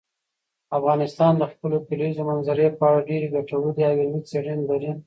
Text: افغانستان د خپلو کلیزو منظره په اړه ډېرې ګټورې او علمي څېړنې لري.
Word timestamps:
افغانستان 0.77 1.33
د 1.37 1.43
خپلو 1.53 1.77
کلیزو 1.87 2.21
منظره 2.29 2.65
په 2.79 2.83
اړه 2.89 2.99
ډېرې 3.09 3.27
ګټورې 3.35 3.81
او 3.87 3.93
علمي 4.01 4.21
څېړنې 4.29 4.65
لري. 4.71 4.89